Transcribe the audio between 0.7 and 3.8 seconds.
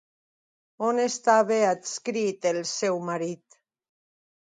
On estava adscrit el seu marit?